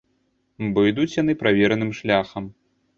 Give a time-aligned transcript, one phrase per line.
[0.77, 2.53] Бо ідуць яны правераным шляхам.